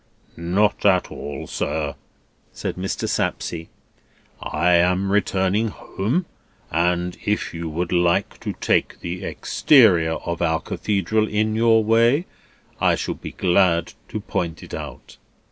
"Not 0.35 0.83
at 0.83 1.11
all, 1.11 1.45
sir," 1.45 1.93
said 2.51 2.75
Mr. 2.75 3.07
Sapsea. 3.07 3.67
"I 4.41 4.71
am 4.73 5.11
returning 5.11 5.67
home, 5.67 6.25
and 6.71 7.15
if 7.23 7.53
you 7.53 7.69
would 7.69 7.91
like 7.91 8.39
to 8.39 8.53
take 8.53 9.01
the 9.01 9.23
exterior 9.23 10.13
of 10.13 10.41
our 10.41 10.59
Cathedral 10.59 11.27
in 11.27 11.53
your 11.53 11.83
way, 11.83 12.25
I 12.79 12.95
shall 12.95 13.13
be 13.13 13.33
glad 13.33 13.93
to 14.09 14.19
point 14.19 14.63
it 14.63 14.73
out." 14.73 15.17